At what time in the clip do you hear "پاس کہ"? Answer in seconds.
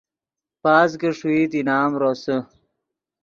0.61-1.09